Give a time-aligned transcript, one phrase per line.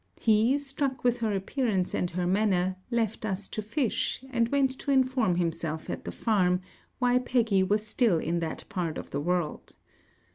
[0.19, 4.89] He, struck with her appearance and her manner, left us to fish, and went to
[4.89, 6.61] inform himself at the farm
[6.97, 9.75] why Peggy was still in that part of the world.